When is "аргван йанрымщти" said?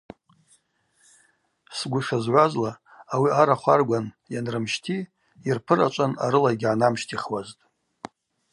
3.73-4.97